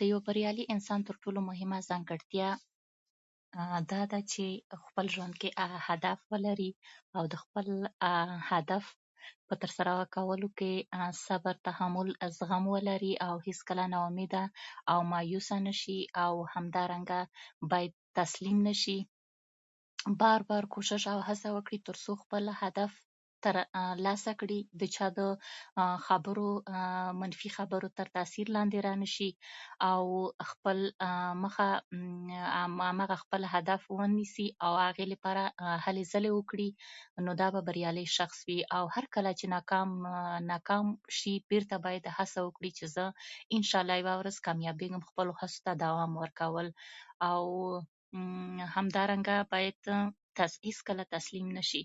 [0.00, 2.48] ديو بريالي انسان تر ټولو مهمه ځانګړتيا
[3.92, 4.46] داده چی
[4.86, 6.70] خپل ژوند کي هغه هدف ولري
[7.16, 7.66] او دخپل
[8.50, 8.84] هدف
[9.48, 10.72] په ترسره کولو کي
[11.26, 12.08] صبر تحمل
[12.38, 14.44] زغم ولري او هيڅکله نااميده
[14.94, 17.20] او مايوسه نشی او همدارنګه
[17.74, 18.98] بايد تسليم نه شی
[20.22, 22.92] بار بار کوښښ او هڅه وکړي تر څو خپل هدف
[23.46, 23.56] تر
[24.04, 29.30] لاسه کړي دچا دمنفی خبرو تر تاثير لاندي رانشی
[29.90, 30.02] او
[30.50, 30.78] خپل
[31.42, 31.70] مخه
[32.60, 35.42] او خپل هدف ونيسي او هغي لپاره
[35.84, 36.68] هلی ځلی وکړي
[37.26, 39.46] نو دا به بريالي شخص وي او هر کله چي
[40.52, 40.86] ناکام
[41.18, 43.04] شي بيرته بايد هڅه وکړي چي زه
[43.58, 46.68] انشالله بيرته يوه ورځ خپلو هڅو ته دوام ورکوم
[47.30, 47.40] او
[48.74, 49.36] همدارنګه
[50.66, 51.84] هيڅکله تسليم نشی